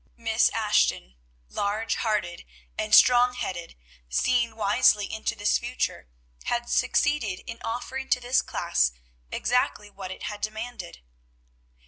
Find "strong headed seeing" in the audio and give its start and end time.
2.95-4.55